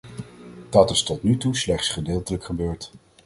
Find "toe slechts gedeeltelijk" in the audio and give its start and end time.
1.37-2.43